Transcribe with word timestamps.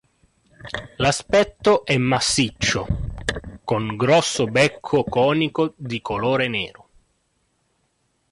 L'aspetto 0.97 1.85
è 1.85 1.95
massiccio, 1.95 2.87
con 3.63 3.95
grosso 3.97 4.45
becco 4.47 5.03
conico 5.03 5.73
di 5.77 6.01
colore 6.01 6.47
nero. 6.47 6.89